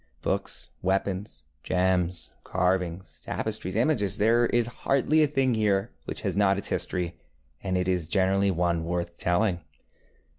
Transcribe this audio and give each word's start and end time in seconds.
Books, 0.23 0.71
weapons, 0.81 1.43
gems, 1.61 2.31
carvings, 2.43 3.21
tapestries, 3.23 3.75
imagesŌĆöthere 3.75 4.51
is 4.51 4.65
hardly 4.81 5.21
a 5.21 5.27
thing 5.27 5.53
here 5.53 5.91
which 6.05 6.21
has 6.21 6.35
not 6.35 6.57
its 6.57 6.69
history, 6.69 7.19
and 7.61 7.77
it 7.77 7.87
is 7.87 8.07
generally 8.07 8.49
one 8.49 8.83
worth 8.83 9.15
telling. 9.19 9.61